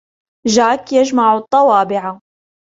[0.47, 2.19] جاك يجمع الطوابع.